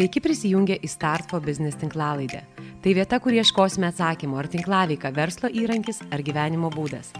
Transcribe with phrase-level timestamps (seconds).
[0.00, 2.38] Sveiki prisijungę į Start for Business tinklalaidę.
[2.80, 7.10] Tai vieta, kur ieškosime atsakymų, ar tinklaveika verslo įrankis ar gyvenimo būdas.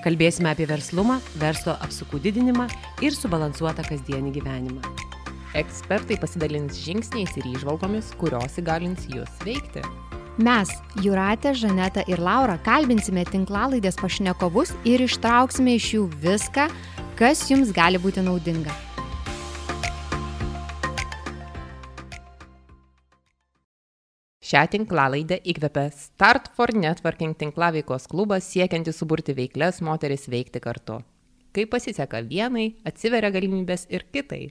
[0.00, 2.64] Kalbėsime apie verslumą, verslo apsukų didinimą
[3.04, 4.94] ir subalansuotą kasdienį gyvenimą.
[5.60, 9.84] Ekspertai pasidalins žingsniais ir įžvalgomis, kurios įgalins jūs veikti.
[10.40, 10.72] Mes,
[11.04, 16.70] Juratė, Žaneta ir Laura, kalbinsime tinklalaidės pašnekovus ir ištrauksime iš jų viską,
[17.20, 18.72] kas jums gali būti naudinga.
[24.50, 30.96] Šią tinklalaidę įkvepia Start for Networking tinklaveikos klubas siekiantis suburti veiklės moteris veikti kartu.
[31.54, 34.48] Kai pasiseka vienai, atsiveria galimybės ir kitai.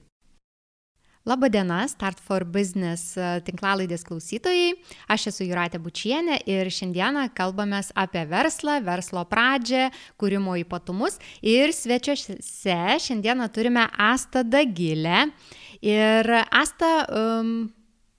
[1.27, 4.77] Labadiena, Start for Business e, tinklalaidės klausytojai.
[5.11, 11.19] Aš esu Juratė Bučienė ir šiandieną kalbame apie verslą, verslo pradžią, kūrimo ypatumus.
[11.43, 15.25] Ir svečiuose šiandieną turime Astą Dagilę.
[15.83, 17.67] Ir Asta um,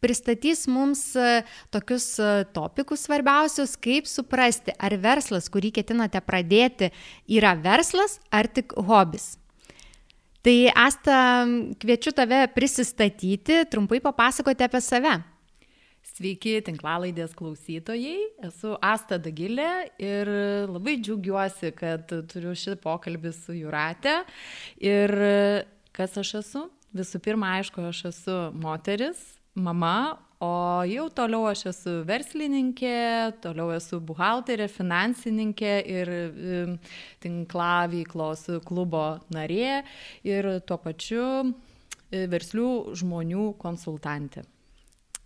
[0.01, 6.91] pristatys mums e, tokius e, topikus svarbiausius, kaip suprasti, ar verslas, kurį ketinate pradėti,
[7.29, 9.35] yra verslas ar tik hobis.
[10.41, 11.45] Tai Asta,
[11.83, 15.19] kviečiu tave prisistatyti, trumpai papasakoti apie save.
[16.15, 18.17] Sveiki, tinklalaidės klausytojai.
[18.49, 20.31] Esu Asta Dagilė ir
[20.69, 24.23] labai džiaugiuosi, kad turiu šį pokalbį su Jurate.
[24.81, 25.13] Ir
[25.97, 26.65] kas aš esu?
[26.97, 29.21] Visų pirma, aišku, aš esu moteris,
[29.61, 32.95] mama, o jau toliau aš esu verslininkė,
[33.45, 36.13] toliau esu buhalterė, finansininkė ir
[37.25, 39.05] tinklaveiklos klubo
[39.37, 39.83] narė
[40.25, 44.47] ir tuo pačiu e, verslių žmonių konsultantė.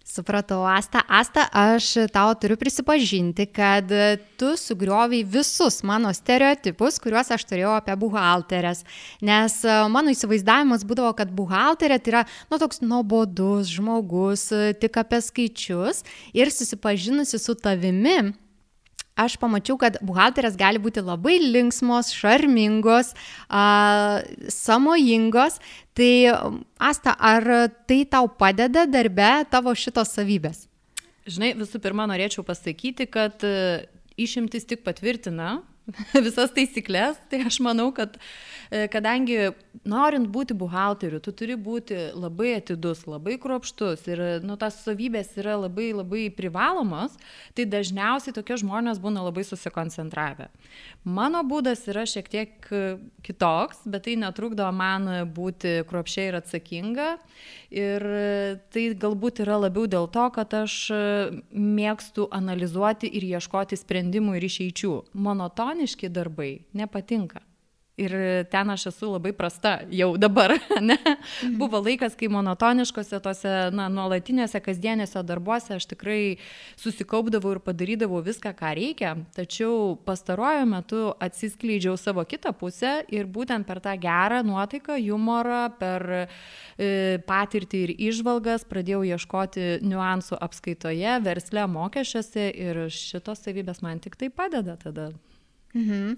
[0.04, 1.00] Supratau, Asta.
[1.08, 3.88] Asta, aš tau turiu prisipažinti, kad
[4.36, 8.84] tu sugrioviai visus mano stereotipus, kuriuos aš turėjau apie buhalterės.
[9.24, 15.22] Nes e, mano įsivaizdavimas būdavo, kad buhalterė tai yra, nu, toks nuobodus žmogus, tik apie
[15.24, 16.04] skaičius.
[16.36, 18.34] Ir susipažinusi su tavimi,
[19.16, 23.14] aš pamačiau, kad buhalterės gali būti labai linksmos, šarmingos,
[23.48, 25.60] a, samojingos.
[25.94, 26.12] Tai
[26.82, 27.46] Asta, ar
[27.86, 30.64] tai tau padeda darbe tavo šitos savybės?
[31.30, 33.86] Žinai, visų pirma, norėčiau pasakyti, kad e,
[34.20, 35.62] išimtis tik patvirtina
[36.26, 38.18] visas taisyklės, tai aš manau, kad
[38.74, 39.52] E, kadangi
[39.86, 45.54] norint būti buhalteriu, tu turi būti labai atidus, labai kruopštus ir nu, tas savybės yra
[45.60, 47.14] labai labai privalomos,
[47.54, 50.48] tai dažniausiai tokie žmonės būna labai susikoncentravę.
[51.04, 52.70] Mano būdas yra šiek tiek
[53.26, 57.10] kitoks, bet tai netrukdo man būti kruopšiai ir atsakinga.
[57.74, 58.04] Ir
[58.70, 60.76] tai galbūt yra labiau dėl to, kad aš
[61.50, 64.92] mėgstu analizuoti ir ieškoti sprendimų ir išeičių.
[65.26, 67.42] Monotoniški darbai nepatinka.
[67.94, 68.10] Ir
[68.50, 70.96] ten aš esu labai prasta jau dabar, ne?
[70.98, 71.52] Mhm.
[71.60, 76.40] Buvo laikas, kai monotoniškose, tose, na, nuolatinėse, kasdienėse darbuose aš tikrai
[76.80, 83.68] susikaupdavau ir padarydavau viską, ką reikia, tačiau pastaruoju metu atsiskleidžiau savo kitą pusę ir būtent
[83.68, 86.24] per tą gerą nuotaiką, humorą, per e,
[87.28, 94.32] patirtį ir išvalgas pradėjau ieškoti niuansų apskaitoje, versle, mokesčiuose ir šitos savybės man tik tai
[94.34, 95.12] padeda tada.
[95.74, 96.14] Mhm.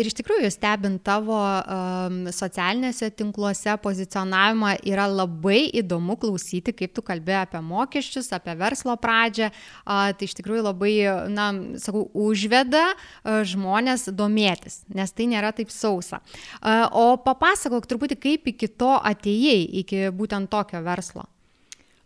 [0.00, 7.04] Ir iš tikrųjų, stebint tavo um, socialinėse tinkluose pozicionavimą, yra labai įdomu klausyti, kaip tu
[7.04, 9.50] kalbėjai apie mokesčius, apie verslo pradžią.
[9.84, 10.94] Uh, tai iš tikrųjų labai,
[11.32, 11.50] na,
[11.82, 16.22] sakau, užveda uh, žmonės domėtis, nes tai nėra taip sausa.
[16.62, 21.28] Uh, o papasakok truputį, kaip iki to atėjai, iki būtent tokio verslo.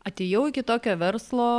[0.03, 1.53] Atėjau iki tokio verslo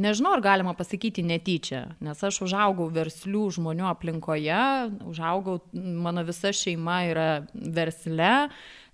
[0.00, 4.62] nežinau, ar galima pasakyti netyčia, nes aš užaugau verslių žmonių aplinkoje,
[5.10, 8.48] užaugau, mano visa šeima yra versle,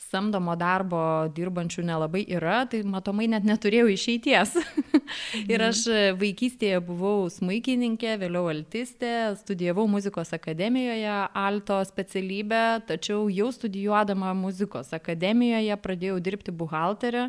[0.05, 1.01] samdomo darbo
[1.35, 4.57] dirbančių nelabai yra, tai matomai net neturėjau išeities.
[5.53, 5.85] ir aš
[6.21, 11.17] vaikystėje buvau smuikininkė, vėliau altistė, studijavau muzikos akademijoje
[11.47, 17.29] alto specialybę, tačiau jau studijuodama muzikos akademijoje pradėjau dirbti buhalterę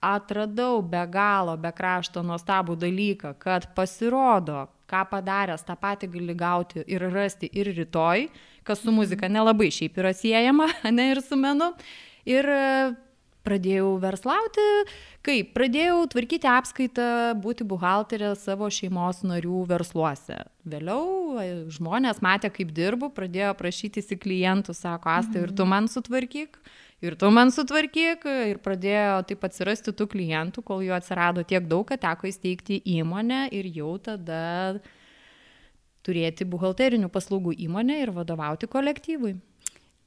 [0.00, 6.84] atradau be galo, be krašto nuostabų dalyką, kad pasirodo, ką padaręs, tą patį gali gauti
[6.86, 8.28] ir rasti ir rytoj,
[8.64, 11.72] kas su muzika nelabai šiaip yra siejama, ne ir su menu.
[12.28, 12.64] Ir e,
[13.48, 14.64] pradėjau verslauti,
[15.24, 17.08] kaip pradėjau tvarkyti apskaitą,
[17.40, 20.42] būti buhalterė savo šeimos narių versluose.
[20.68, 25.88] Vėliau e, žmonės matė, kaip dirbu, pradėjo prašytis į klientų, sako, Asta, ir tu man
[25.90, 26.60] sutvarkyk.
[27.04, 31.84] Ir tu man sutvarkyk ir pradėjo taip atsirasti tų klientų, kol jų atsirado tiek daug,
[31.86, 34.80] kad teko įsteigti įmonę ir jau tada
[36.02, 39.36] turėti buhalterinių paslaugų įmonę ir vadovauti kolektyvui.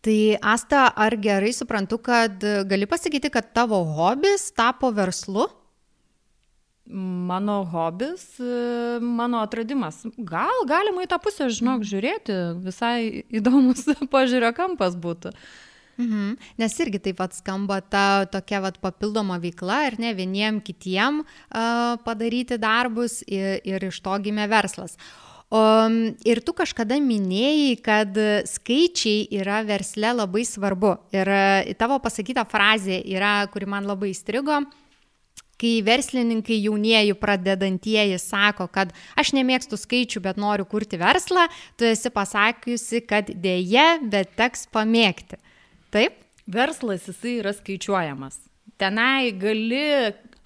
[0.01, 5.47] Tai Asta, ar gerai suprantu, kad gali pasakyti, kad tavo hobis tapo verslu?
[6.91, 8.39] mano hobis,
[9.01, 10.03] mano atradimas.
[10.17, 15.31] Gal galima į tą pusę, žinok, žiūrėti, visai įdomus požiūrio kampas būtų.
[15.97, 16.38] Mhm.
[16.61, 21.97] Nes irgi taip pat skamba ta tokia vat, papildoma veikla ir ne vieniem kitiem uh,
[22.05, 24.97] padaryti darbus ir, ir iš to gimė verslas.
[25.51, 25.59] O,
[26.23, 28.15] ir tu kažkada minėjai, kad
[28.47, 30.93] skaičiai yra versle labai svarbu.
[31.11, 31.27] Ir
[31.75, 34.61] tavo pasakyta frazė yra, kuri man labai įstrigo,
[35.61, 42.09] kai verslininkai jaunieji pradedantieji sako, kad aš nemėgstu skaičių, bet noriu kurti verslą, tu esi
[42.15, 45.37] pasakiusi, kad dėje, bet teks pamėgti.
[45.91, 46.19] Taip?
[46.51, 48.39] Verslas jisai yra skaičiuojamas.
[48.81, 49.83] Tenai gali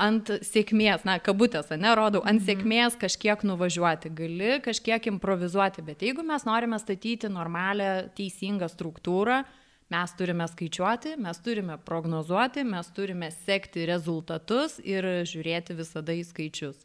[0.01, 2.47] ant sėkmės, na, kabutės, ne, rodau, ant mhm.
[2.49, 9.45] sėkmės kažkiek nuvažiuoti, gali kažkiek improvizuoti, bet jeigu mes norime statyti normalią, teisingą struktūrą,
[9.93, 16.79] Mes turime skaičiuoti, mes turime prognozuoti, mes turime sekti rezultatus ir žiūrėti visada į skaičius.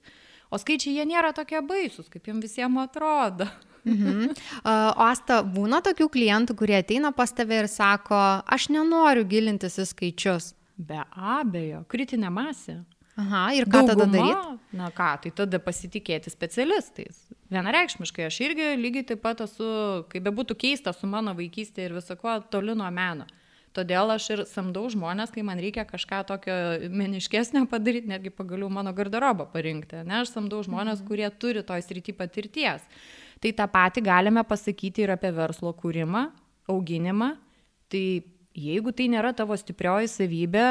[0.52, 3.46] O skaičiai jie nėra tokie baisus, kaip jums visiems atrodo.
[3.84, 4.30] Mhm.
[4.64, 9.88] O Asta, būna tokių klientų, kurie ateina pas tave ir sako, aš nenoriu gilintis į
[9.90, 10.54] skaičius.
[10.76, 12.80] Be abejo, kritinė masė.
[13.20, 14.76] Aha, ir ką Dauguma, tada daryti?
[14.76, 17.26] Na ką, tai tada pasitikėti specialistais.
[17.52, 19.66] Vienareikšmiškai, aš irgi lygiai taip pat esu,
[20.12, 23.26] kaip bebūtų keista, su mano vaikystė ir visako toli nuo meno.
[23.76, 26.54] Todėl aš ir samdau žmonės, kai man reikia kažką tokio
[26.90, 30.00] meniškesnio padaryti, netgi pagaliau mano garderobą parinkti.
[30.06, 31.10] Ne, aš samdau žmonės, mhm.
[31.10, 32.86] kurie turi toj srity patirties.
[33.40, 36.26] Tai tą patį galime pasakyti ir apie verslo kūrimą,
[36.68, 37.32] auginimą.
[37.90, 38.04] Tai
[38.54, 40.66] jeigu tai nėra tavo stiprioji savybė,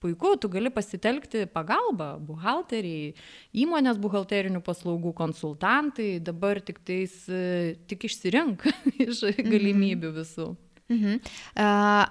[0.00, 3.12] puiku, tu gali pasitelkti pagalbą, buhalteriai,
[3.52, 7.16] įmonės buhalterinių paslaugų konsultantai, dabar tik tais,
[7.90, 8.64] tik išsirink
[9.06, 9.50] iš mhm.
[9.52, 10.50] galimybių visų.
[10.90, 11.20] Mhm.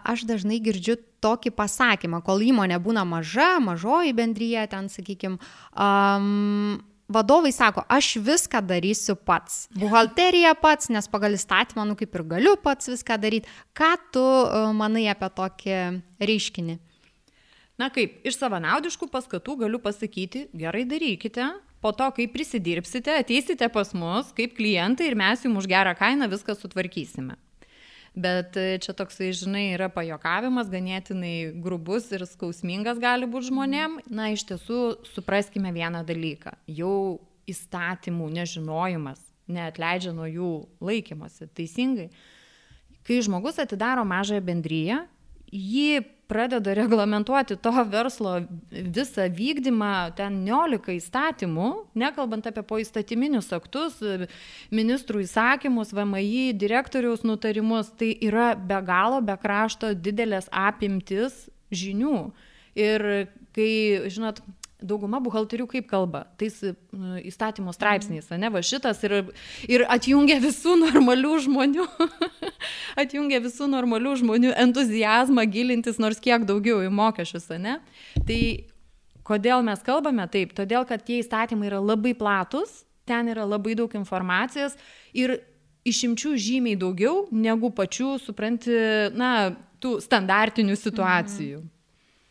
[0.08, 5.36] Aš dažnai girdžiu tokį pasakymą, kol įmonė būna maža, mažoji bendryje, ten, sakykime,
[5.76, 6.78] um,
[7.10, 9.66] vadovai sako, aš viską darysiu pats.
[9.76, 13.50] Buhalterija pats, nes pagal įstatymą, nu kaip ir galiu pats viską daryti.
[13.78, 15.80] Ką tu uh, manai apie tokį
[16.22, 16.78] reiškinį?
[17.80, 21.48] Na kaip, iš savanaudiškų paskatų galiu pasakyti, gerai darykite,
[21.80, 26.28] po to, kai prisidirbsite, ateisite pas mus kaip klientai ir mes jums už gerą kainą
[26.32, 27.38] viską sutvarkysime.
[28.18, 34.00] Bet e, čia toksai, žinai, yra pajokavimas, ganėtinai grubus ir skausmingas gali būti žmonėm.
[34.10, 34.80] Na, iš tiesų,
[35.14, 36.56] supraskime vieną dalyką.
[36.68, 37.20] Jau
[37.50, 40.52] įstatymų nežinojimas neatleidžia nuo jų
[40.86, 41.50] laikymosi.
[41.58, 42.10] Teisingai.
[43.08, 45.00] Kai žmogus atidaro mažąją bendryją,
[45.50, 48.36] jį pradeda reglamentuoti to verslo
[48.72, 53.98] visą vykdymą, ten 19 įstatymų, nekalbant apie poįstatyminius aktus,
[54.70, 62.30] ministrų įsakymus, VMI, direktoriaus nutarimus, tai yra be galo, be krašto didelės apimtis žinių.
[62.80, 63.06] Ir
[63.58, 63.72] kai,
[64.14, 64.44] žinot,
[64.80, 69.16] dauguma buhalterių kaip kalba, tais nu, įstatymų straipsniais, ne va šitas ir,
[69.68, 71.88] ir atjungia visų normalių žmonių,
[73.04, 77.80] atjungia visų normalių žmonių entuzijazmą gilintis nors kiek daugiau į mokesčius, ne?
[78.28, 78.40] Tai
[79.28, 80.56] kodėl mes kalbame taip?
[80.58, 84.78] Todėl, kad tie įstatymai yra labai platus, ten yra labai daug informacijos
[85.18, 85.40] ir
[85.90, 88.80] išimčių žymiai daugiau negu pačių, supranti,
[89.18, 89.52] na,
[89.84, 91.62] tų standartinių situacijų.
[91.64, 91.76] Mhm.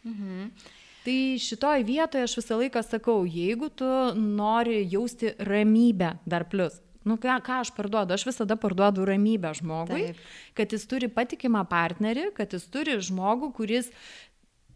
[0.08, 0.76] Mhm.
[1.08, 7.16] Tai šitoj vietoje aš visą laiką sakau, jeigu tu nori jausti ramybę dar plus, nu
[7.16, 10.18] ką, ką aš parduodu, aš visada parduodu ramybę žmogui, Taip.
[10.58, 13.88] kad jis turi patikimą partnerį, kad jis turi žmogų, kuris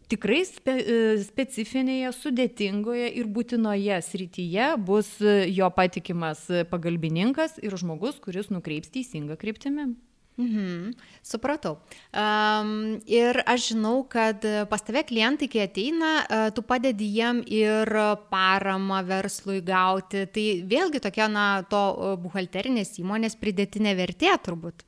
[0.09, 5.13] tikrai spe, e, specifinėje, sudėtingoje ir būtinoje srityje bus
[5.53, 9.91] jo patikimas pagalbininkas ir žmogus, kuris nukreips teisingą kryptimį.
[10.33, 11.75] Mhm, supratau.
[12.09, 16.13] Um, ir aš žinau, kad pas tave klientai, kai ateina,
[16.57, 17.89] tu padedi jiem ir
[18.33, 20.25] paramą verslui gauti.
[20.33, 21.83] Tai vėlgi tokia, na, to
[22.23, 24.85] buhalterinės įmonės pridėtinė vertė turbūt.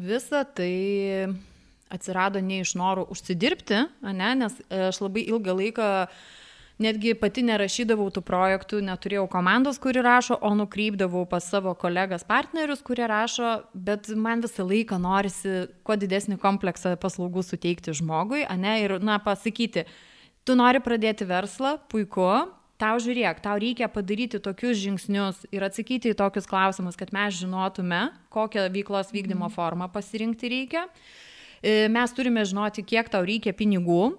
[0.00, 0.74] Visa tai
[1.90, 6.28] atsirado ne iš noro užsidirbti, ne, nes aš labai ilgą laiką uh,
[6.80, 12.82] netgi pati nerašydavau tų projektų, neturėjau komandos, kuri rašo, o nukreipdavau pas savo kolegas partnerius,
[12.86, 18.96] kurie rašo, bet man visą laiką norisi kuo didesnį kompleksą paslaugų suteikti žmogui, ne, ir,
[19.04, 19.84] na, pasakyti,
[20.48, 22.30] tu nori pradėti verslą, puiku,
[22.80, 28.06] tau žiūrėk, tau reikia padaryti tokius žingsnius ir atsakyti į tokius klausimus, kad mes žinotume,
[28.32, 29.56] kokią veiklos vykdymo mhm.
[29.56, 30.86] formą pasirinkti reikia.
[31.60, 34.14] E, mes turime žinoti, kiek tau reikia pinigų,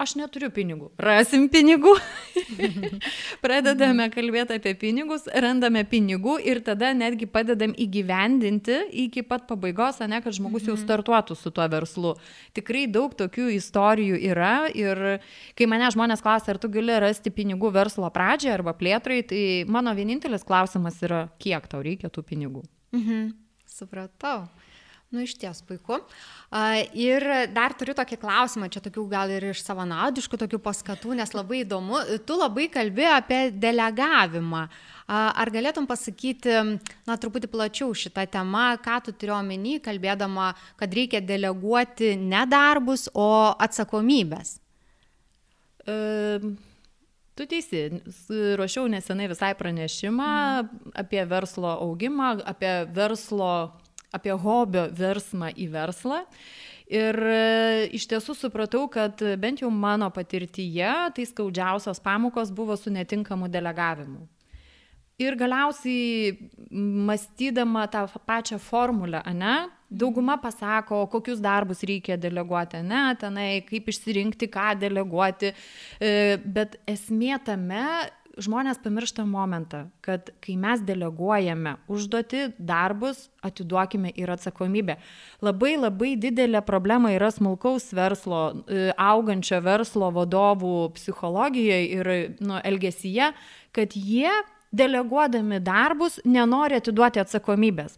[0.00, 0.88] aš neturiu pinigų.
[1.00, 1.92] Rasim pinigų.
[3.44, 10.22] Pradedame kalbėti apie pinigus, randame pinigų ir tada netgi padedam įgyvendinti iki pat pabaigos, ne,
[10.24, 10.84] kad žmogus jau mhm.
[10.84, 12.14] startuotų su tuo verslu.
[12.56, 15.20] Tikrai daug tokių istorijų yra ir
[15.58, 19.94] kai mane žmonės klausia, ar tu gali rasti pinigų verslo pradžiai arba plėtrai, tai mano
[19.96, 22.64] vienintelis klausimas yra, kiek tau reikia tų pinigų.
[22.96, 23.30] Mhm.
[23.70, 24.48] Supratau.
[25.10, 25.96] Nu, iš ties puiku.
[26.94, 31.64] Ir dar turiu tokį klausimą, čia tokių gal ir iš savanaudiškų tokių paskatų, nes labai
[31.64, 31.98] įdomu.
[32.22, 34.68] Tu labai kalbi apie delegavimą.
[35.10, 36.54] Ar galėtum pasakyti,
[37.10, 43.08] na, truputį plačiau šitą temą, ką tu turi omeny, kalbėdama, kad reikia deleguoti ne darbus,
[43.10, 44.60] o atsakomybės?
[45.90, 45.98] E,
[47.34, 47.88] tu teisi,
[48.62, 50.90] ruošiau nesenai visai pranešimą mm.
[51.02, 53.79] apie verslo augimą, apie verslo
[54.14, 56.24] apie hobio versmą į verslą.
[56.90, 62.90] Ir e, iš tiesų supratau, kad bent jau mano patirtyje tai skaudžiausios pamokos buvo su
[62.90, 64.26] netinkamu delegavimu.
[65.20, 66.32] Ir galiausiai,
[67.06, 74.48] mąstydama tą pačią formulę, ne, dauguma pasako, kokius darbus reikia deleguoti, ne, tenai, kaip išsirinkti,
[74.48, 75.52] ką deleguoti,
[76.00, 77.84] e, bet esmė tame
[78.42, 84.96] žmonės pamiršta momentą, kad kai mes deleguojame užduoti darbus, atiduokime ir atsakomybę.
[85.44, 93.32] Labai labai didelė problema yra smulkaus verslo, e, augančio verslo vadovų psichologijoje ir nu, elgesyje,
[93.76, 94.32] kad jie
[94.70, 97.96] deleguodami darbus nenori atiduoti atsakomybės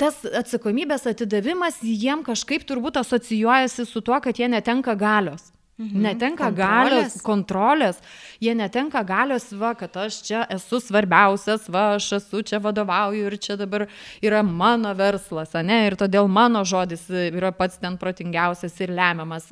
[0.00, 5.50] tas atsakomybės atidavimas jiem kažkaip turbūt asocijuojasi su tuo, kad jie netenka galios.
[5.74, 6.02] Mhm.
[6.04, 6.56] Netenka kontrolės.
[6.56, 7.96] galios, kontrolės,
[8.38, 13.36] jie netenka galios, va, kad aš čia esu svarbiausias, va, aš esu čia vadovauju ir
[13.42, 13.88] čia dabar
[14.22, 19.50] yra mano verslas, ne, ir todėl mano žodis yra pats ten protingiausias ir lemiamas.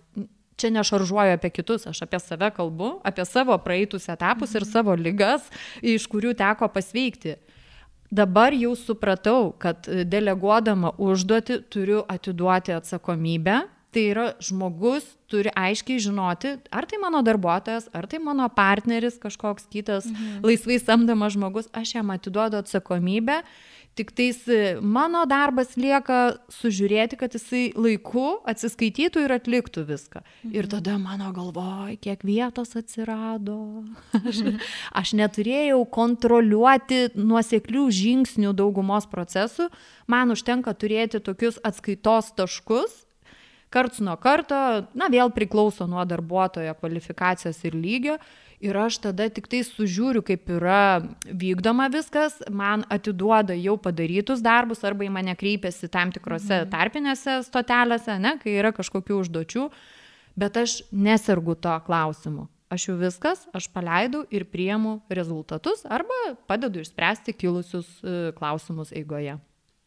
[0.56, 4.62] Čia nešaržuoju apie kitus, aš apie save kalbu, apie savo praeitus etapus mhm.
[4.62, 5.50] ir savo lygas,
[5.82, 7.34] iš kurių teko pasveikti.
[8.12, 16.54] Dabar jau supratau, kad deleguodama užduoti turiu atiduoti atsakomybę Tai yra žmogus turi aiškiai žinoti,
[16.72, 20.40] ar tai mano darbuotojas, ar tai mano partneris, kažkoks kitas mhm.
[20.46, 23.42] laisvai samdomas žmogus, aš jam atiduodu atsakomybę,
[23.96, 30.24] tik tais e, mano darbas lieka sužiūrėti, kad jisai laiku atsiskaitytų ir atliktų viską.
[30.24, 30.56] Mhm.
[30.56, 33.84] Ir tada mano galvoj, kiek vietos atsirado.
[34.16, 34.58] Aš, mhm.
[35.04, 39.68] aš neturėjau kontroliuoti nuoseklių žingsnių daugumos procesų,
[40.08, 43.02] man užtenka turėti tokius atskaitos taškus
[43.72, 44.56] karts nuo karto,
[44.94, 48.16] na vėl priklauso nuo darbuotojo kvalifikacijos ir lygio.
[48.62, 54.84] Ir aš tada tik tai sužiūriu, kaip yra vykdoma viskas, man atiduoda jau padarytus darbus
[54.86, 56.70] arba į mane kreipiasi tam tikrose mhm.
[56.70, 59.66] tarpinėse stotelėse, ne, kai yra kažkokių užduočių,
[60.38, 62.46] bet aš nesergu to klausimu.
[62.72, 69.34] Aš jau viskas, aš paleidau ir priemu rezultatus arba padedu išspręsti kilusius e, klausimus eigoje.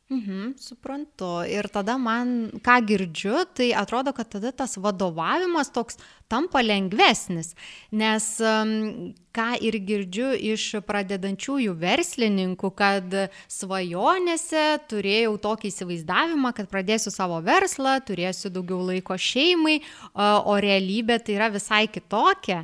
[0.09, 1.41] Mhm, suprantu.
[1.50, 5.97] Ir tada man, ką girdžiu, tai atrodo, kad tada tas vadovavimas toks
[6.29, 7.55] tampa lengvesnis.
[7.89, 8.27] Nes
[9.33, 13.17] ką ir girdžiu iš pradedančiųjų verslininkų, kad
[13.50, 19.79] svajonėse turėjau tokį įsivaizdavimą, kad pradėsiu savo verslą, turėsiu daugiau laiko šeimai,
[20.13, 22.62] o realybė tai yra visai kitokia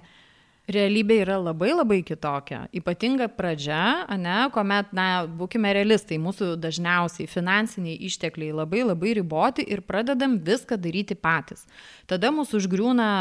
[0.75, 2.63] realybė yra labai labai kitokia.
[2.75, 9.83] Ypatinga pradžia, ne, kuomet, na, būkime realistai, mūsų dažniausiai finansiniai ištekliai labai labai riboti ir
[9.85, 11.67] pradedam viską daryti patys.
[12.09, 13.11] Tada mūsų užgriūna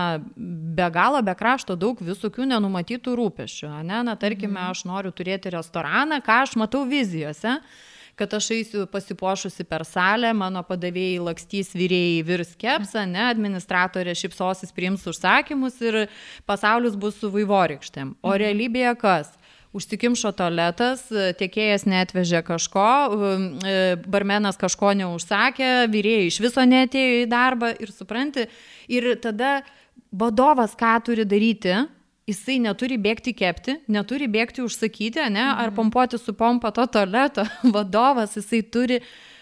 [0.77, 3.71] be galo, be krašto daug visokių nenumatytų rūpešių.
[3.85, 4.03] Ne?
[4.07, 4.73] Na, tarkime, mhm.
[4.75, 7.59] aš noriu turėti restoraną, ką aš matau vizijose
[8.21, 14.75] kad aš eisiu pasipuošusi per salę, mano padavėjai lakstys vyrėjai virs kepsą, ne, administratorė šipsosis
[14.77, 16.03] priims užsakymus ir
[16.49, 18.19] pasaulis bus su vaivorykštėm.
[18.21, 18.41] O mhm.
[18.45, 19.33] realybėje kas?
[19.71, 21.05] Užsikimšo toaletas,
[21.39, 23.75] tiekėjas netvežė kažko, um, e,
[24.11, 28.49] barmenas kažko neužsakė, vyrėjai iš viso netėjo į darbą ir supranti,
[28.91, 29.61] ir tada
[30.11, 31.77] vadovas ką turi daryti,
[32.31, 35.77] jisai neturi bėgti kepti, neturi bėgti užsakyti, ne, ar mhm.
[35.77, 37.47] pompuoti su pompa to tualeto.
[37.75, 39.01] Vadovas, jisai turi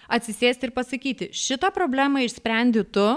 [0.09, 3.09] atsisėsti ir pasakyti, šitą problemą išsprendi tu,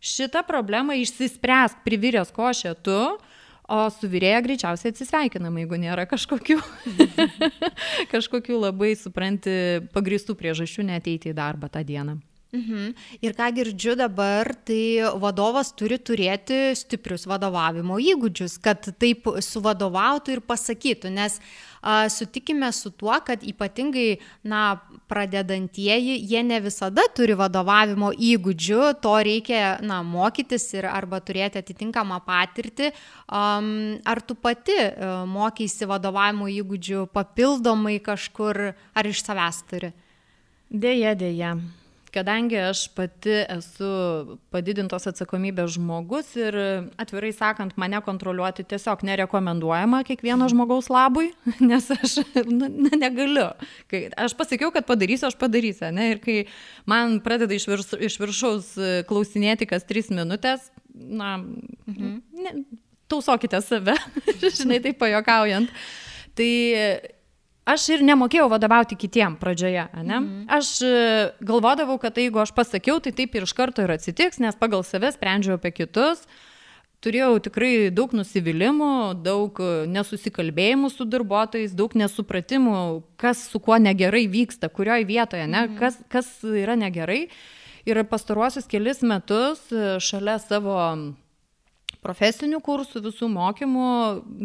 [0.00, 2.98] šitą problemą išsispręsk priviręs košę tu,
[3.70, 6.58] o su vyrėja greičiausiai atsisveikinama, jeigu nėra kažkokių,
[8.14, 9.54] kažkokių labai, supranti,
[9.94, 12.18] pagristų priežasčių neteiti į darbą tą dieną.
[12.50, 12.94] Mhm.
[13.22, 20.42] Ir ką girdžiu dabar, tai vadovas turi turėti stiprius vadovavimo įgūdžius, kad taip suvadovautų ir
[20.42, 21.38] pasakytų, nes
[21.78, 29.16] a, sutikime su tuo, kad ypatingai, na, pradedantieji, jie ne visada turi vadovavimo įgūdžių, to
[29.30, 32.90] reikia, na, mokytis ir arba turėti atitinkamą patirtį.
[33.30, 39.94] Um, ar tu pati uh, mokysi vadovavimo įgūdžių papildomai kažkur, ar iš savęs turi?
[40.70, 41.54] Deja, deja
[42.14, 43.90] kadangi aš pati esu
[44.52, 46.56] padidintos atsakomybės žmogus ir
[47.00, 51.30] atvirai sakant, mane kontroliuoti tiesiog nerekomenduojama kiekvieno žmogaus labui,
[51.70, 53.48] nes aš nu, na, negaliu.
[53.90, 55.90] Kai aš pasakiau, kad padarysiu, aš padarysiu.
[55.94, 56.10] Ne?
[56.16, 56.38] Ir kai
[56.90, 58.74] man pradeda iš, virs, iš viršaus
[59.10, 62.20] klausinėti kas tris minutės, na, mhm.
[62.44, 62.54] ne,
[63.10, 63.96] tausokite save,
[64.58, 65.72] žinai, taip pajokaujant.
[66.38, 66.52] Tai
[67.72, 70.18] aš ir nemokėjau vadovauti kitiem pradžioje, ne?
[70.18, 70.44] Mhm.
[70.50, 70.92] Aš e,
[71.46, 74.84] galvodavau, kad tai, jeigu aš pasakiau, tai taip ir iš karto ir atsitiks, nes pagal
[74.86, 76.26] save sprendžiau apie kitus.
[77.00, 78.90] Turėjau tikrai daug nusivylimų,
[79.24, 82.76] daug e, nesusikalbėjimų su darbuotojais, daug nesupratimų,
[83.20, 85.64] kas su kuo negerai vyksta, kurioje vietoje, ne?
[85.64, 85.80] Mhm.
[85.80, 87.24] kas, kas yra negerai.
[87.88, 90.76] Ir pastaruosius kelis metus e, šalia savo
[92.04, 93.90] profesinių kursų, visų mokymų,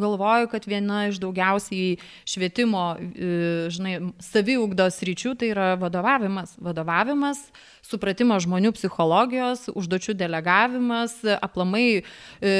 [0.01, 1.95] galvoju, kad viena iš daugiausiai
[2.27, 3.29] švietimo, e,
[3.73, 6.55] žinai, saviugdos ryčių tai yra vadovavimas.
[6.63, 7.41] Vadovavimas,
[7.85, 12.55] supratimas žmonių psichologijos, užduočių delegavimas, aplamai e,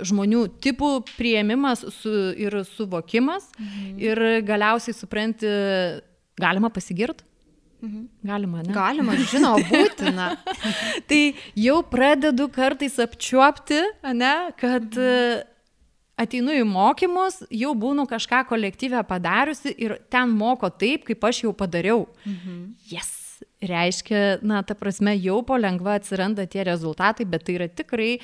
[0.00, 3.50] žmonių tipų prieimimas su, ir suvokimas.
[3.58, 3.96] Mhm.
[4.00, 5.50] Ir galiausiai supranti,
[6.40, 7.28] galima pasigirti
[7.82, 8.08] Mhm.
[8.26, 8.72] Galima, ne?
[8.74, 10.32] Galima, žinoma, būtina.
[11.10, 11.20] tai
[11.58, 13.78] jau pradedu kartais apčiuopti,
[14.18, 15.44] ne, kad mhm.
[16.18, 21.54] ateinu į mokymus, jau būnu kažką kolektyvę padariusi ir ten moko taip, kaip aš jau
[21.54, 22.06] padariau.
[22.26, 22.60] Mhm.
[22.90, 23.14] Yes.
[23.62, 28.16] Reiškia, na, ta prasme, jau po lengva atsiranda tie rezultatai, bet tai yra tikrai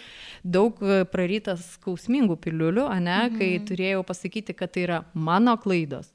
[0.42, 0.78] daug
[1.10, 3.38] prarytas skausmingų piliulių, ne, mhm.
[3.38, 6.10] kai turėjau pasakyti, kad tai yra mano klaidos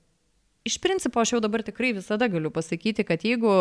[0.63, 3.51] iš principo aš jau dabar tikrai visada galiu pasakyti, kad jeigu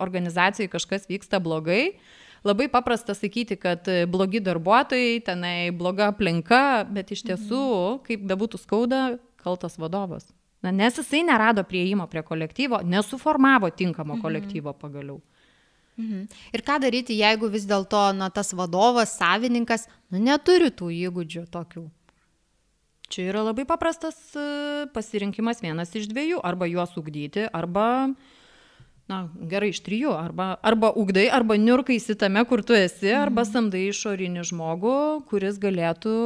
[0.00, 1.96] organizacijai kažkas vyksta blogai,
[2.44, 8.04] labai paprasta sakyti, kad blogi darbuotojai, tenai bloga aplinka, bet iš tiesų, mhm.
[8.06, 9.02] kaip bebūtų skauda,
[9.42, 10.30] kaltas vadovas.
[10.62, 14.22] Na, nes jisai nerado prieimo prie kolektyvo, nesuformavo tinkamo mhm.
[14.22, 15.20] kolektyvo pagaliau.
[15.96, 16.28] Mhm.
[16.56, 18.04] Ir ką daryti, jeigu vis dėlto
[18.34, 21.84] tas vadovas, savininkas, nu, neturi tų įgūdžių tokių?
[23.12, 24.42] Čia yra labai paprastas e,
[24.94, 28.08] pasirinkimas vienas iš dviejų, arba juos ugdyti, arba,
[29.10, 29.18] na,
[29.50, 33.26] gerai, iš trijų, arba, arba ugdai, arba niurkaisi tame, kur tu esi, mhm.
[33.26, 34.96] arba samdai išorinį žmogų,
[35.28, 36.16] kuris galėtų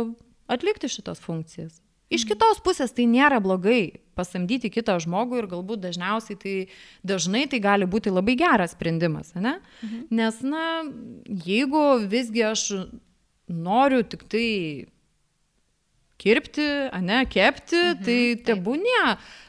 [0.47, 1.81] atlikti šitas funkcijas.
[2.07, 2.31] Iš mhm.
[2.31, 6.57] kitos pusės tai nėra blogai pasamdyti kitą žmogų ir galbūt dažniausiai tai
[7.03, 9.59] dažnai tai gali būti labai geras sprendimas, ne?
[9.83, 10.07] Mhm.
[10.15, 10.67] Nes, na,
[11.51, 12.69] jeigu visgi aš
[13.51, 14.47] noriu tik tai
[16.21, 16.65] kirpti,
[17.05, 19.03] ne, kepti, mhm, tai tebūnė,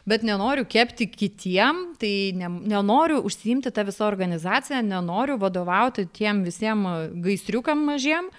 [0.09, 7.17] bet nenoriu kepti kitiem, tai ne, nenoriu užsiimti tą visą organizaciją, nenoriu vadovauti tiem visiems
[7.23, 8.31] gaisriukam mažiem.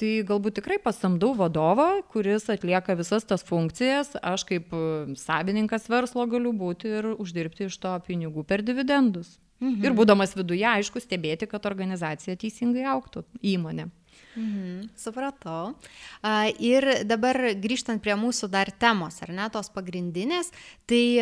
[0.00, 4.72] Tai galbūt tikrai pasamdau vadovą, kuris atlieka visas tas funkcijas, aš kaip
[5.20, 9.36] savininkas verslo galiu būti ir uždirbti iš to pinigų per dividendus.
[9.62, 9.84] Mhm.
[9.84, 13.90] Ir būdamas viduje, aišku, stebėti, kad organizacija teisingai auktų įmonė.
[14.32, 15.74] Mhm, supratau.
[16.62, 20.48] Ir dabar grįžtant prie mūsų dar temos, ar ne, tos pagrindinės,
[20.88, 21.20] tai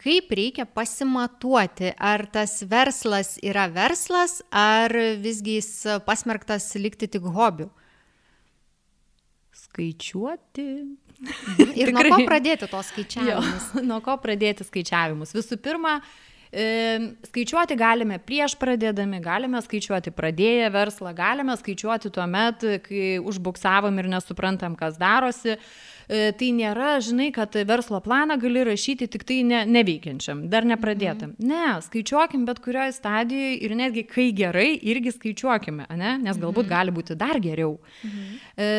[0.00, 5.70] kaip reikia pasimatuoti, ar tas verslas yra verslas, ar visgi jis
[6.04, 7.70] pasmerktas likti tik hobiu?
[9.54, 10.68] Skaičiuoti.
[11.24, 11.72] Mhm.
[11.78, 11.94] Ir Tikrai.
[11.94, 13.68] nuo ko pradėti tos skaičiavimus?
[13.72, 15.32] Jo, nuo ko pradėti skaičiavimus?
[15.36, 16.00] Visų pirma,
[16.54, 24.10] Skaičiuoti galime prieš pradėdami, galime skaičiuoti pradėję verslą, galime skaičiuoti tuo metu, kai užbuksavom ir
[24.12, 25.56] nesuprantam, kas darosi.
[26.04, 31.32] E, tai nėra, žinai, kad verslo planą gali rašyti tik tai ne, neveikiančiam, dar nepradėtam.
[31.38, 31.48] Mhm.
[31.48, 36.16] Ne, skaičiuokim bet kurioje stadijoje ir netgi kai gerai, irgi skaičiuokime, ne?
[36.20, 36.72] nes galbūt mhm.
[36.76, 37.78] gali būti dar geriau.
[38.04, 38.40] Mhm.
[38.60, 38.70] E,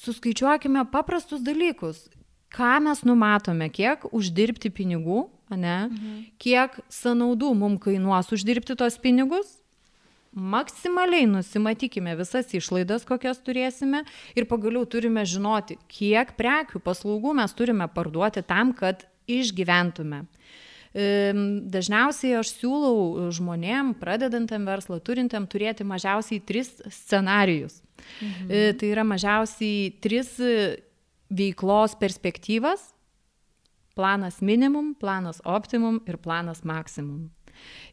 [0.00, 2.06] suskaičiuokime paprastus dalykus.
[2.56, 5.78] Ką mes numatome, kiek uždirbti pinigų ne?
[5.86, 6.24] Mhm.
[6.42, 9.60] Kiek sąnaudų mums kainuos uždirbti tos pinigus?
[10.36, 14.02] Maksimaliai nusimatykime visas išlaidas, kokias turėsime
[14.36, 20.26] ir pagaliau turime žinoti, kiek prekių, paslaugų mes turime parduoti tam, kad išgyventume.
[20.96, 27.82] Dažniausiai aš siūlau žmonėm, pradedantiem verslą, turintiem turėti mažiausiai tris scenarius.
[28.20, 28.48] Mhm.
[28.48, 30.36] E, tai yra mažiausiai tris
[31.28, 32.92] veiklos perspektyvas,
[33.96, 37.30] planas minimum, planas optimum ir planas maksimum.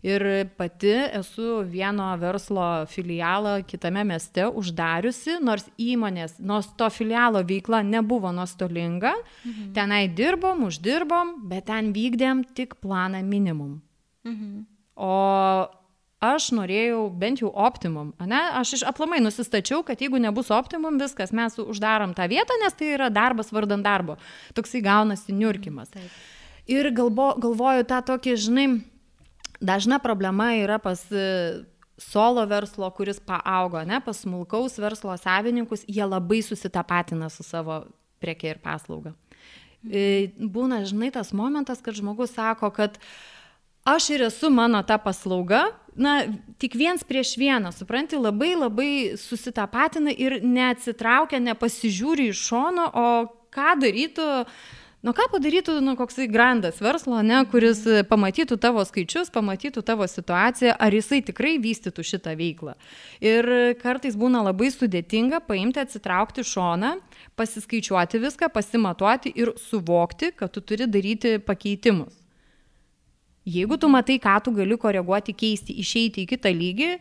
[0.04, 0.24] Ir
[0.58, 8.34] pati esu vieno verslo filialą kitame mieste uždariusi, nors įmonės, nors to filialo veikla nebuvo
[8.36, 9.13] nuostolinga,
[9.46, 9.72] mhm.
[9.78, 13.80] tenai dirbom, uždirbom, bet ten vykdėm tik planą minimum.
[14.28, 14.66] Mhm.
[15.00, 15.13] O
[16.24, 18.40] aš norėjau bent jau optimum, ne?
[18.60, 22.94] Aš iš aplamai nusistačiau, kad jeigu nebus optimum, viskas, mes uždarom tą vietą, nes tai
[22.96, 24.16] yra darbas vardant darbo.
[24.56, 25.92] Toksai gaunasi niurkimas.
[25.94, 26.16] Taip.
[26.72, 28.68] Ir galvo, galvoju tą tokį, žinai,
[29.60, 31.26] dažna problema yra pas e,
[32.00, 37.84] solo verslo, kuris paaugo, ne, pas smulkaus verslo savininkus, jie labai susitapatina su savo
[38.24, 39.12] prekia ir paslauga.
[39.84, 42.96] E, būna, žinai, tas momentas, kad žmogus sako, kad
[43.86, 45.65] aš ir esu mano ta paslauga,
[45.96, 46.24] na,
[46.58, 53.10] tik viens prieš vieną, supranti, labai labai susitapatina ir neatsitraukia, nepasižiūri iš šono, o
[53.54, 54.30] ką darytų
[55.04, 60.78] Nu ką padarytų nu, koksai grandas verslo, ne, kuris pamatytų tavo skaičius, pamatytų tavo situaciją,
[60.80, 62.78] ar jisai tikrai vystytų šitą veiklą.
[63.19, 63.50] Ir
[63.84, 66.96] kartais būna labai sudėtinga paimti, atsitraukti šoną,
[67.36, 72.23] pasiskaičiuoti viską, pasimatuoti ir suvokti, kad tu turi daryti pakeitimus.
[73.44, 76.92] Jeigu tu matai, ką tu gali koreguoti, keisti, išeiti į kitą lygį,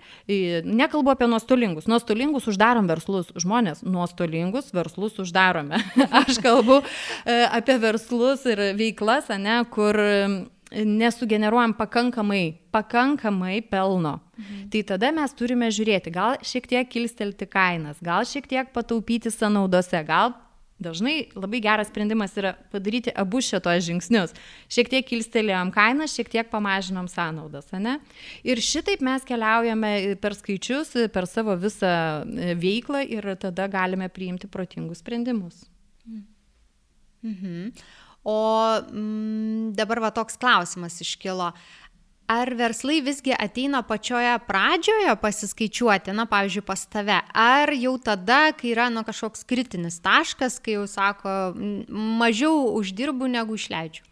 [0.66, 1.86] nekalbu apie nuostolingus.
[1.90, 3.30] Nuostolingus uždarom verslus.
[3.38, 5.78] Žmonės, nuostolingus verslus uždarome.
[6.22, 9.98] Aš kalbu e, apie verslus ir veiklas, ne, kur
[10.72, 14.20] nesugeneruojam pakankamai, pakankamai pelno.
[14.38, 14.68] Mhm.
[14.70, 20.02] Tai tada mes turime žiūrėti, gal šiek tiek kilstelti kainas, gal šiek tiek pataupyti sąnaudose,
[20.08, 20.34] gal
[20.82, 24.34] Dažnai labai geras sprendimas yra padaryti abu šitos žingsnius.
[24.72, 27.98] Šiek tiek kilstelėjom kainą, šiek tiek pamažinom sąnaudas, ne?
[28.46, 29.92] Ir šitaip mes keliaujame
[30.22, 31.92] per skaičius, per savo visą
[32.22, 35.64] e, veiklą ir tada galime priimti protingus sprendimus.
[37.22, 37.70] Mhm.
[38.22, 38.38] O
[38.92, 41.50] mm, dabar va toks klausimas iškilo.
[42.32, 48.70] Ar verslai visgi ateina pačioje pradžioje pasiskaičiuoti, na, pavyzdžiui, pas tave, ar jau tada, kai
[48.72, 51.34] yra nu, kažkoks kritinis taškas, kai jau sako,
[52.22, 54.06] mažiau uždirbu negu išleidžiu?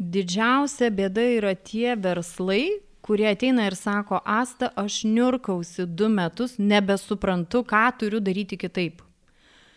[0.00, 7.64] Didžiausia bėda yra tie verslai, kurie ateina ir sako, Asta, aš niurkausi du metus, nebesuprantu,
[7.68, 9.02] ką turiu daryti kitaip.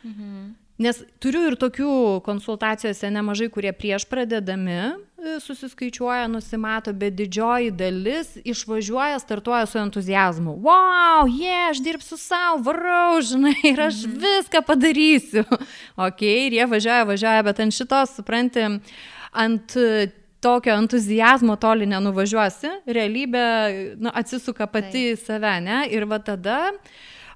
[0.03, 0.62] Mhm.
[0.81, 8.31] Nes turiu ir tokių konsultacijose nemažai, kurie prieš pradedami e, susiskaičiuoja, nusimato, bet didžioji dalis
[8.41, 10.55] išvažiuoja, startuoja su entuzijazmu.
[10.65, 14.17] Wow, jie, yeah, aš dirbsiu savo, varau, žinai, ir aš mhm.
[14.25, 15.45] viską padarysiu.
[16.07, 18.65] ok, ir jie važiuoja, važiuoja, bet ant šitos, supranti,
[19.45, 19.77] ant
[20.43, 23.47] tokio entuzijazmo toli nenuvažiuosi, realybė
[24.01, 25.83] nu, atsisuka pati į save, ne?
[25.93, 26.57] Ir va tada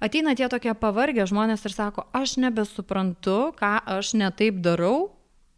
[0.01, 5.17] ateina tie tokie pavargę žmonės ir sako, aš nebesuprantu, ką aš netaip darau,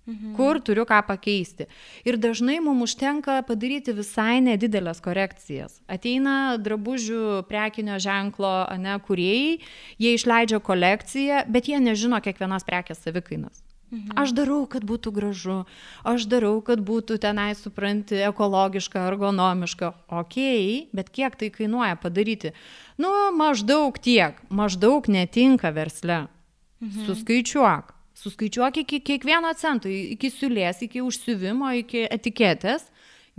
[0.10, 0.36] Mhm.
[0.36, 1.68] kur turiu ką pakeisti.
[2.06, 5.82] Ir dažnai mums užtenka padaryti visai nedidelės korekcijas.
[5.88, 9.60] Ateina drabužių prekinio ženklo, ne, kuriejai,
[10.00, 13.62] jie išleidžia kolekciją, bet jie nežino kiekvienos prekės savikainos.
[13.92, 14.18] Mhm.
[14.22, 15.66] Aš darau, kad būtų gražu,
[16.06, 19.94] aš darau, kad būtų tenai, supranti, ekologiška, ergonomiška.
[20.10, 20.38] Ok,
[20.94, 22.54] bet kiek tai kainuoja padaryti?
[23.00, 26.26] Nu, maždaug tiek, maždaug netinka versle.
[26.84, 27.08] Mhm.
[27.08, 27.96] Suskaičiuok.
[28.20, 32.90] Suskaičiuok iki kiekvieno cento, iki siulės, iki užsiuvimo, iki etiketės.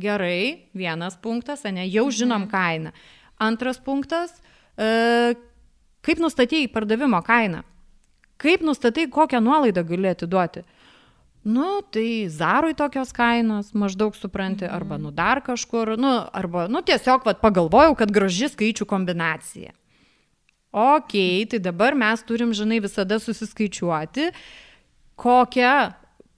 [0.01, 2.17] Gerai, vienas punktas, ne, jau mhm.
[2.17, 2.51] žinom mhm.
[2.51, 2.93] kainą.
[3.41, 4.33] Antras punktas,
[4.77, 5.37] e,
[6.05, 7.63] kaip nustatėjai pardavimo kainą?
[8.41, 10.65] Kaip nustatai, kokią nuolaidą gali atiduoti?
[11.43, 14.75] Nu, tai Zarui tokios kainos, maždaug supranti, mhm.
[14.75, 19.73] arba nu dar kažkur, nu, arba, nu, tiesiog vat, pagalvojau, kad graži skaičių kombinacija.
[20.71, 21.17] Ok,
[21.51, 24.29] tai dabar mes turim, žinai, visada susiskaičiuoti,
[25.19, 25.73] kokią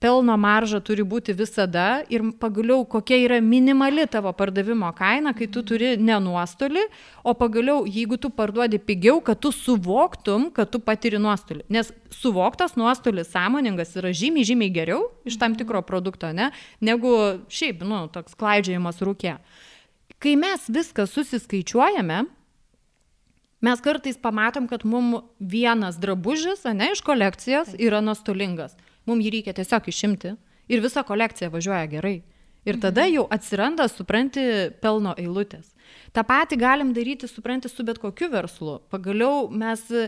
[0.03, 5.63] pelno marža turi būti visada ir pagaliau kokia yra minimali tavo pardavimo kaina, kai tu
[5.63, 6.83] turi ne nuostolį,
[7.23, 11.63] o pagaliau jeigu tu parduodi pigiau, kad tu suvoktum, kad tu patiri nuostolį.
[11.71, 16.51] Nes suvoktas nuostolis sąmoningas yra žymiai, žymiai geriau iš tam tikro produkto, ne,
[16.83, 17.15] negu
[17.47, 19.37] šiaip, nu, toks klaidžiajimas rūkė.
[20.19, 22.25] Kai mes viską susiskaičiuojame,
[23.63, 28.75] mes kartais pamatom, kad mums vienas drabužis, ne, iš kolekcijos yra nuostolingas
[29.09, 30.35] mums jį reikia tiesiog išimti
[30.71, 32.21] ir visa kolekcija važiuoja gerai.
[32.63, 33.13] Ir tada mhm.
[33.17, 34.43] jau atsiranda, supranti,
[34.81, 35.73] pelno eilutės.
[36.15, 38.77] Ta pati galim daryti, supranti, su bet kokiu verslu.
[38.93, 40.07] Pagaliau mes e,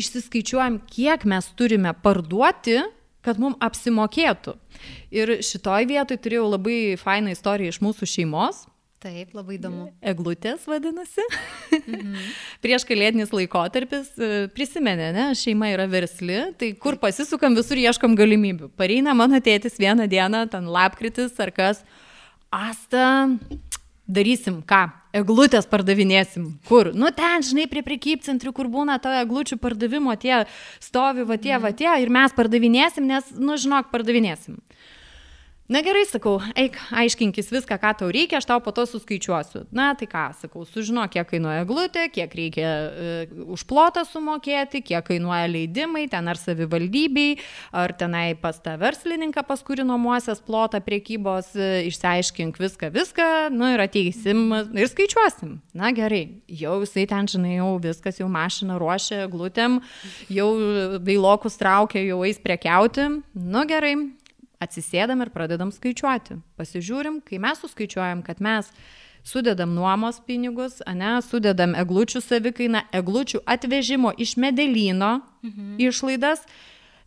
[0.00, 2.78] išsiskaičiuojam, kiek mes turime parduoti,
[3.26, 4.54] kad mums apsimokėtų.
[5.14, 8.64] Ir šitoj vietoj turėjau labai fainą istoriją iš mūsų šeimos.
[9.04, 9.90] Taip, labai įdomu.
[10.00, 11.24] Eglutės vadinasi.
[11.76, 12.14] Mhm.
[12.64, 18.70] Prieš kalėdinis laikotarpis, e, prisimenė, ne, šeima yra versli, tai kur pasisukam, visur ieškom galimybių.
[18.80, 21.84] Pareina mano tėtis vieną dieną, ten lapkritis ar kas,
[22.48, 23.28] asta,
[24.08, 24.86] darysim ką?
[25.16, 26.48] Eglutės pardavinėsim.
[26.68, 26.90] Kur?
[26.96, 30.44] Nu ten, žinai, prie prekybcentrių, kur būna to eglučių pardavimo, tie
[30.80, 34.56] stovi, va tie, va tie, ir mes pardavinėsim, nes, nu žinok, pardavinėsim.
[35.66, 39.64] Na gerai, sakau, eik, aiškinkis viską, ką tau reikia, aš tau po to suskaičiuosiu.
[39.74, 45.02] Na tai ką, sakau, sužino, kiek kainuoja glutė, kiek reikia uh, už plotą sumokėti, kiek
[45.08, 47.40] kainuoja leidimai, ten ar savivaldybei,
[47.74, 53.72] ar tenai pas tą verslininką, pas kurį nuomosias plotą priekybos, uh, išsiaiškink viską, viską, nu
[53.74, 55.56] ir ateisim ir skaičiuosim.
[55.74, 59.80] Na gerai, jau jisai ten, žinai, jau viskas, jau mašina ruošia glutėm,
[60.30, 60.46] jau
[61.02, 63.08] vailokus traukia, jau eis prekiauti.
[63.34, 63.96] Nu gerai,
[64.62, 66.38] atsisėdam ir pradedam skaičiuoti.
[66.60, 68.70] Pasižiūrim, kai mes suskaičiuojam, kad mes
[69.26, 75.74] sudedam nuomos pinigus, ne, sudedam eglučių savikainą, eglučių atvežimo iš medelyno mhm.
[75.82, 76.46] išlaidas,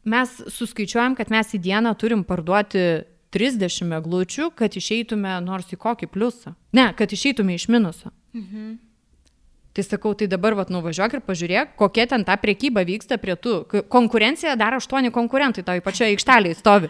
[0.03, 6.09] mes suskaičiuojam, kad mes į dieną turim parduoti 30 eglučių, kad išeitume nors į kokį
[6.11, 6.55] pliusą.
[6.73, 8.13] Ne, kad išeitume iš minuso.
[8.33, 8.77] Mhm.
[9.73, 13.83] Tai sakau, tai dabar vat, nuvažiuok ir pažiūrėk, kokia ten ta priekyba vyksta prie tų.
[13.87, 16.89] Konkurencija dar aštuoni konkurentai toj pačioje aikštelėje stovi.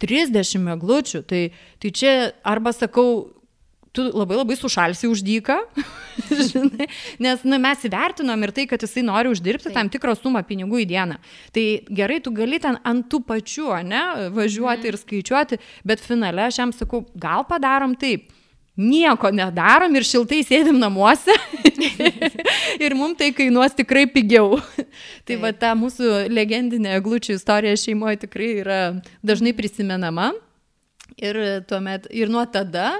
[0.00, 1.42] 30 eglučių, tai,
[1.82, 2.14] tai čia
[2.46, 3.28] arba sakau,
[3.92, 5.56] tu labai labai sušalsi už dyką,
[6.50, 6.86] žinai,
[7.22, 9.76] nes nu, mes įvertinom ir tai, kad jisai nori uždirbti Taip.
[9.76, 11.18] tam tikrą sumą pinigų į dieną.
[11.54, 14.02] Tai gerai, tu gali ten ant tų pačių, ne,
[14.36, 14.90] važiuoti mm.
[14.92, 18.30] ir skaičiuoti, bet finale aš jam sakau, gal padarom taip
[18.80, 21.34] nieko nedarom ir šiltai sėdim namuose
[22.84, 24.58] ir mums tai kainuos tikrai pigiau.
[25.26, 28.78] tai va ta mūsų legendinė eglučių istorija šeimoje tikrai yra
[29.22, 30.32] dažnai prisimenama.
[31.20, 31.36] Ir,
[31.68, 32.92] tuomet, ir nuo tada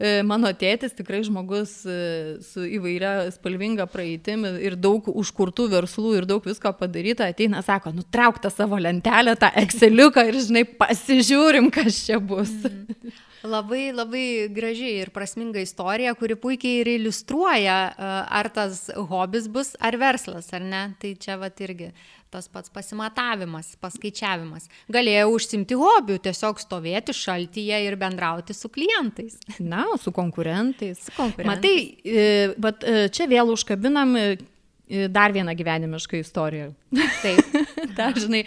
[0.00, 1.96] e, mano tėtis tikrai žmogus e,
[2.42, 8.40] su įvairia spalvinga praeitim ir daug užkurtų verslų ir daug visko padaryta, ateina, sako, nutrauk
[8.42, 12.54] tą savo lentelę, tą Exceliuką ir, žinai, pasižiūrim, kas čia bus.
[12.64, 13.20] Mm.
[13.46, 17.76] Labai, labai graži ir prasminga istorija, kuri puikiai ir iliustruoja,
[18.28, 20.82] ar tas hobis bus, ar verslas, ar ne.
[21.00, 21.90] Tai čia va irgi
[22.30, 24.68] tas pats pasimatavimas, paskaičiavimas.
[24.92, 29.38] Galėjau užsimti hobių, tiesiog stovėti šaltyje ir bendrauti su klientais.
[29.58, 31.02] Na, su konkurentais.
[31.08, 31.50] Su konkurentais.
[31.50, 31.74] Matai,
[32.04, 32.28] e,
[32.60, 34.26] bet e, čia vėl užkabinam e,
[35.08, 36.70] dar vieną gyvenimišką istoriją.
[37.22, 37.40] Taip.
[37.96, 38.42] Ta, žinai,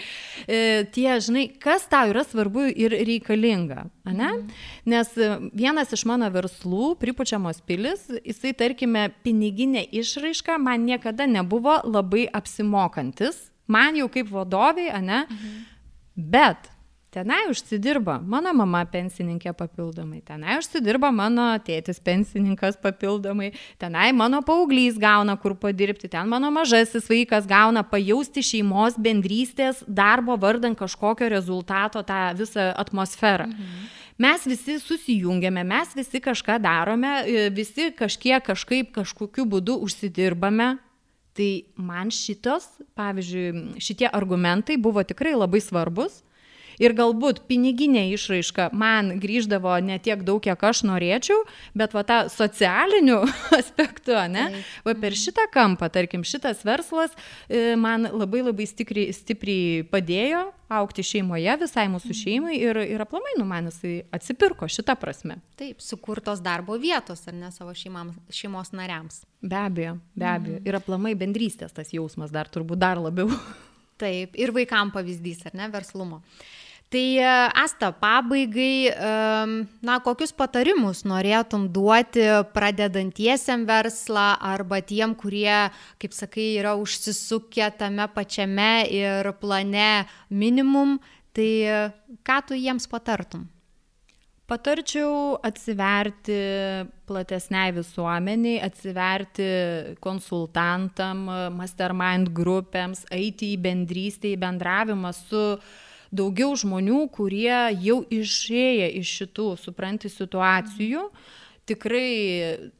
[0.47, 4.29] e, tie, žinai, kas tau yra svarbu ir reikalinga, ne?
[4.29, 4.51] Mm.
[4.93, 11.79] Nes e, vienas iš mano verslų, pripučiamos pilis, jisai, tarkime, piniginė išraiška man niekada nebuvo
[11.87, 13.39] labai apsimokantis,
[13.71, 15.23] man jau kaip vadoviai, ne?
[15.29, 15.59] Mm.
[16.13, 16.72] Bet
[17.13, 24.97] Tenai užsidirba mano mama pensininkė papildomai, tenai užsidirba mano tėtis pensininkas papildomai, tenai mano paauglys
[24.97, 32.01] gauna kur padirbti, ten mano mažasis vaikas gauna pajausti šeimos bendrystės darbo vardant kažkokio rezultato
[32.01, 33.45] tą visą atmosferą.
[33.51, 33.85] Mhm.
[34.25, 37.13] Mes visi susijungiame, mes visi kažką darome,
[37.53, 40.73] visi kažkiek kažkaip kažkokiu būdu užsidirbame,
[41.33, 46.21] Tai man šitos, pavyzdžiui, šitie argumentai buvo tikrai labai svarbus
[46.81, 51.43] ir galbūt piniginė išraiška man grįždavo ne tiek daug, kiek aš norėčiau,
[51.77, 53.21] bet va tą socialiniu
[53.59, 54.49] aspektu, ne,
[54.85, 55.21] va per mhm.
[55.25, 57.13] šitą kampą, tarkim, šitas verslas
[57.47, 62.19] e, man labai labai stipriai, stipriai padėjo aukti šeimoje, visai mūsų mhm.
[62.21, 65.37] šeimai ir, ir aplamai, nu, man jisai atsipirko šitą prasme.
[65.59, 69.21] Taip, sukurtos darbo vietos, ar ne savo šeimams, šeimos nariams.
[69.43, 70.57] Be abejo, be abejo.
[70.61, 70.65] Mhm.
[70.69, 73.29] Ir aplamai bendrystės tas jausmas dar turbūt dar labiau.
[74.01, 76.23] Taip, ir vaikam pavyzdys, ar ne, verslumo.
[76.93, 77.25] Tai e,
[77.63, 78.93] Asta, pabaigai,
[79.81, 82.21] na, kokius patarimus norėtum duoti
[82.53, 90.99] pradedantiesiam verslą arba tiem, kurie, kaip sakai, yra užsisukę tame pačiame ir plane minimum,
[91.33, 91.79] tai e,
[92.21, 93.47] ką tu jiems patartum?
[94.45, 96.35] Patarčiau atsiverti
[97.09, 99.47] platesniai visuomeniai, atsiverti
[100.03, 101.25] konsultantam,
[101.57, 105.81] mastermind grupėms, eiti į bendrystę, į bendravimą su uh,
[106.13, 111.07] daugiau žmonių, kurie jau išėję iš šitų, supranti, situacijų.
[111.63, 112.09] Tikrai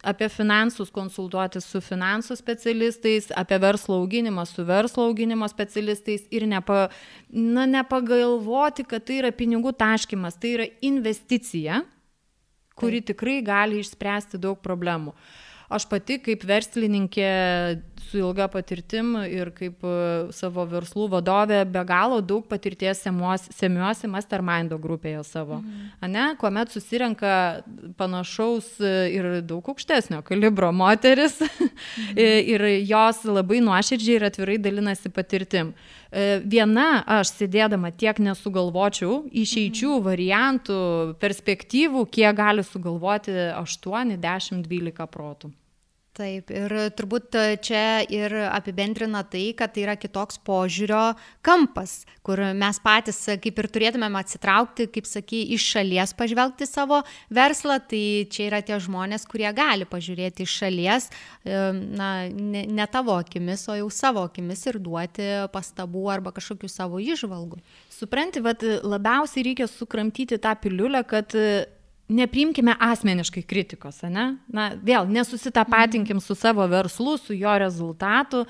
[0.04, 6.90] apie finansus konsultuotis su finansų specialistais, apie verslo auginimą su verslo auginimo specialistais ir nepa,
[7.32, 11.80] na, nepagalvoti, kad tai yra pinigų taškimas, tai yra investicija,
[12.76, 15.16] kuri tikrai gali išspręsti daug problemų.
[15.74, 17.30] Aš pati kaip verslininkė
[18.14, 19.94] su ilga patirtim ir kaip e,
[20.36, 25.58] savo verslų vadovė be galo daug patirties semiuosi mastermindo grupėje savo.
[25.64, 25.88] Mhm.
[26.06, 27.34] Ane, kuomet susirenka
[27.98, 31.74] panašaus ir daug aukštesnio kalibro moteris mhm.
[32.54, 35.74] ir jos labai nuoširdžiai ir atvirai dalinasi patirtim.
[36.14, 40.06] E, viena aš sėdėdama tiek nesugalvočiau išeičių, mhm.
[40.12, 40.80] variantų,
[41.24, 45.54] perspektyvų, kiek gali sugalvoti 8, 10, 12 protų.
[46.14, 47.34] Taip, ir turbūt
[47.66, 53.68] čia ir apibendrina tai, kad tai yra kitoks požiūrio kampas, kur mes patys kaip ir
[53.74, 57.02] turėtumėm atsitraukti, kaip saky, iš šalies pažvelgti savo
[57.34, 61.10] verslą, tai čia yra tie žmonės, kurie gali pažiūrėti iš šalies,
[61.50, 67.02] na, ne, ne tavo akimis, o jau savo akimis ir duoti pastabų arba kažkokių savo
[67.02, 67.58] išvalgų.
[67.90, 71.34] Supranti, bet labiausiai reikia sukramtyti tą piliulę, kad
[72.10, 74.34] nepriimkime asmeniškai kritikos, ne?
[74.48, 78.44] Na, vėl, nesusitapatinkim su savo verslu, su jo rezultatu,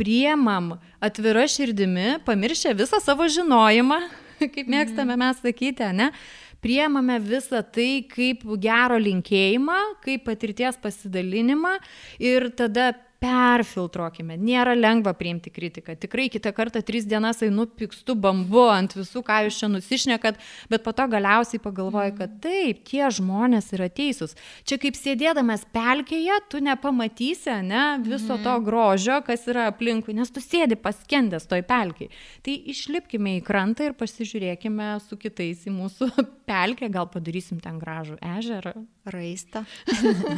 [0.00, 4.00] priemam atvira širdimi, pamiršę visą savo žinojimą,
[4.54, 6.12] kaip mėgstame mes sakyti, ne?
[6.60, 11.78] priemame visą tai kaip gero linkėjimą, kaip patirties pasidalinimą
[12.20, 14.38] ir tada perfiltruokime.
[14.40, 15.92] Nėra lengva priimti kritiką.
[16.00, 20.40] Tikrai kitą kartą tris dienas einu pikstu bambu ant visų, ką jūs čia nusišnekat,
[20.72, 24.32] bet po to galiausiai pagalvoju, kad taip, tie žmonės yra teisūs.
[24.64, 28.64] Čia kaip sėdėdamas pelkėje, tu nepamatysi, ne, viso to mhm.
[28.64, 32.08] grožio, kas yra aplinkui, nes tu sėdi paskendęs toj pelkiai.
[32.46, 36.08] Tai išlipkime į krantą ir pasižiūrėkime su kitais į mūsų
[36.50, 38.74] pelkę, gal padarysim ten gražų ežerą.
[39.10, 39.62] Raista.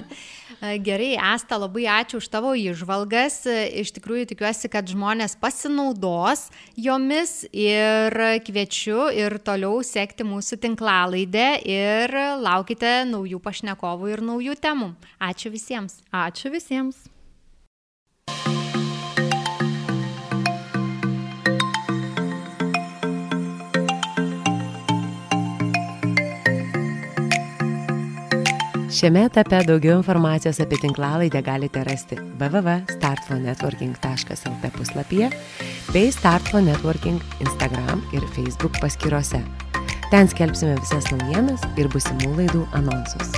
[0.86, 3.42] Gerai, Asta, labai ačiū už tavo išvalgas.
[3.82, 6.46] Iš tikrųjų tikiuosi, kad žmonės pasinaudos
[6.78, 14.92] jomis ir kviečiu ir toliau sekti mūsų tinklalaidę ir laukite naujų pašnekovų ir naujų temų.
[15.32, 16.00] Ačiū visiems.
[16.12, 17.11] Ačiū visiems.
[29.02, 35.26] Šiame etape daugiau informacijos apie tinklalaidę galite rasti www.startfonetworking.lt puslapyje
[35.90, 39.42] bei Startfo Networking Instagram ir Facebook paskyrose.
[40.12, 43.34] Ten skelbsime visas naujienas ir busimų laidų anonsus.